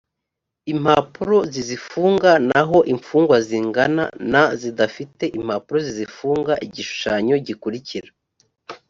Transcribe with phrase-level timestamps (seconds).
[0.73, 8.09] impapuro zizifunga naho imfungwa zingana na zidafite impapuro zizifunga igishushanyo gikurikira